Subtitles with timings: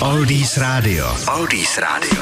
[0.00, 1.08] Oldies Radio.
[1.26, 2.20] Oldies Radio.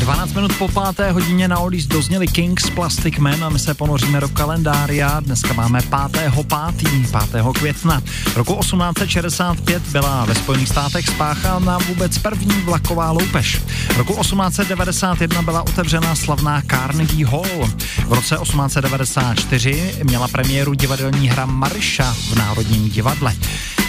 [0.00, 4.20] 12 minut po páté hodině na Oldies dozněli Kings Plastic Man a my se ponoříme
[4.20, 5.20] do kalendária.
[5.20, 6.22] Dneska máme 5.
[6.32, 7.32] 5.
[7.32, 7.44] 5.
[7.54, 8.02] května.
[8.36, 13.62] Roku 1865 byla ve Spojených státech spáchána vůbec první vlaková loupež.
[13.96, 17.70] Roku 1891 byla otevřena slavná Carnegie Hall.
[18.06, 23.34] V roce 1894 měla premiéru divadelní hra Marisha v Národním divadle.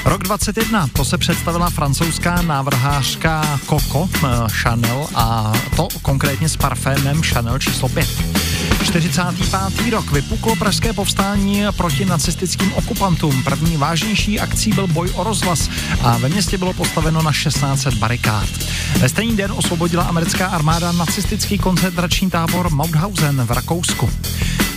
[0.06, 7.22] Rok 21, to se představila francouzská návrhářka Coco eh, Chanel a to konkrétně s parfémem
[7.22, 8.08] Chanel číslo 5.
[8.84, 9.92] 45.
[9.92, 13.44] rok vypuklo pražské povstání proti nacistickým okupantům.
[13.44, 15.70] První vážnější akcí byl boj o rozhlas
[16.04, 18.50] a ve městě bylo postaveno na 1600 barikád.
[19.00, 24.10] Ve stejný den osvobodila americká armáda nacistický koncentrační tábor Mauthausen v Rakousku.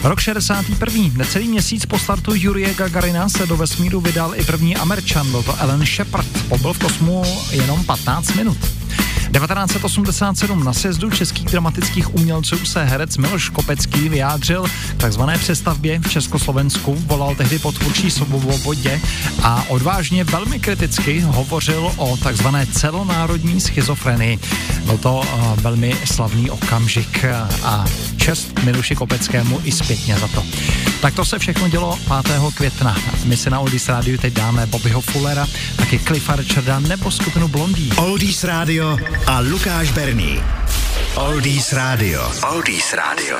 [0.04, 1.02] Rok 61.
[1.16, 5.56] Necelý měsíc po startu Jurie Gagarina se do vesmíru vydal i první Američan, byl to
[5.60, 6.48] Ellen Shepard.
[6.48, 8.73] Pobyl v kosmu jenom 15 minut.
[9.32, 14.66] 1987 na sjezdu českých dramatických umělců se herec Miloš Kopecký vyjádřil
[14.96, 19.00] takzvané přestavbě v Československu, volal tehdy po tvůrčí svobodě
[19.42, 24.38] a odvážně velmi kriticky hovořil o takzvané celonárodní schizofrenii.
[24.84, 27.24] Byl to uh, velmi slavný okamžik
[27.62, 27.84] a
[28.16, 30.42] čest Miloši Kopeckému i zpětně za to.
[31.04, 32.40] Tak to se všechno dělo 5.
[32.54, 32.96] května.
[33.24, 37.90] My si na Oldies Radio teď dáme Bobbyho Fullera, taky Cliffa Richarda nebo skupinu Blondý.
[37.96, 40.42] Oldies Radio a Lukáš Berný.
[41.14, 42.32] Oldies Radio.
[42.52, 43.38] Oldies Radio.